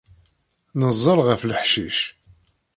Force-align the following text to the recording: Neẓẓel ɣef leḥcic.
Neẓẓel 0.79 1.19
ɣef 1.27 1.41
leḥcic. 1.49 1.97